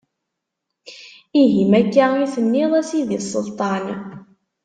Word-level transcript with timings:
Ihi 1.41 1.63
ma 1.71 1.77
akka 1.81 2.05
i 2.23 2.25
tenniḍ 2.33 2.71
a 2.79 2.81
sidi 2.89 3.19
Selṭan. 3.21 3.85